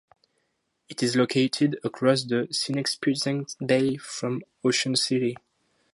[0.89, 5.37] It is located across the Sinepuxent Bay from Ocean City.